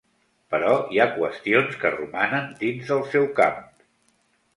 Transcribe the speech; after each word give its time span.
Però 0.53 0.69
hi 0.95 0.99
ha 1.03 1.05
qüestions 1.17 1.77
que 1.83 1.91
romanen 1.97 2.47
dins 2.63 2.89
del 2.93 3.05
seu 3.13 3.29
camp. 3.41 3.61